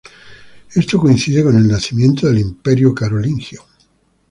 [0.73, 3.63] Esto coincide con el nacimiento del Imperio carolingio.